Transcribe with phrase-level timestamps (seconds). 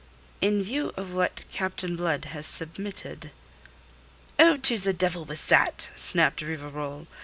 [0.41, 3.29] "In view of what Captain Blood has submitted...."
[4.39, 7.05] "Oh, to the devil with that!" snapped Rivarol.